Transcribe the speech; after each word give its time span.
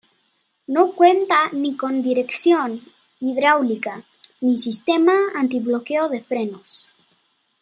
No 0.65 0.93
cuenta 0.93 1.51
ni 1.51 1.77
con 1.77 2.01
dirección 2.01 2.81
hidráulica, 3.19 4.03
ni 4.39 4.57
sistema 4.57 5.13
antibloqueo 5.35 6.09
de 6.09 6.23
frenos. 6.23 6.91